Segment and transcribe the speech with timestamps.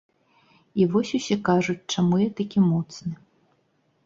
[0.79, 3.13] І вось усе кажуць, чаму я такі моцны.